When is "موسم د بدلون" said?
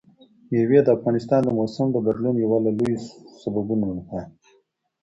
1.59-2.35